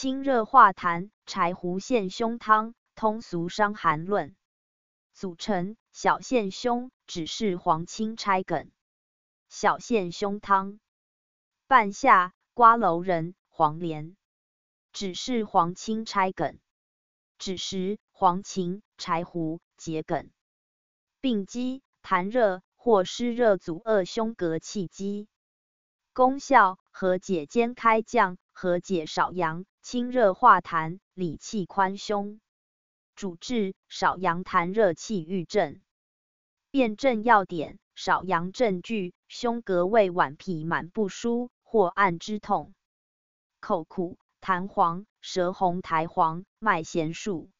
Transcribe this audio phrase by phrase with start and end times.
[0.00, 4.36] 清热化痰，柴胡陷胸汤，通俗伤寒论。
[5.12, 8.70] 组成：小陷胸，只是黄芩拆梗。
[9.48, 10.78] 小陷胸汤。
[11.66, 14.16] 半夏、瓜蒌仁、黄连。
[14.92, 16.60] 只是黄芩拆梗。
[17.40, 20.30] 枳实、黄芩、柴胡桔梗。
[21.20, 25.26] 病机：痰热或湿热阻遏胸膈气机。
[26.12, 32.40] 功效：和解兼开降，和解少阳，清热化痰，理气宽胸。
[33.14, 35.80] 主治：少阳痰热气郁症。
[36.72, 42.74] 辨证要点：少阳证据：胸膈胃脘痞满不舒或按之痛，
[43.60, 47.52] 口苦、痰黄、舌红苔黄、脉弦数。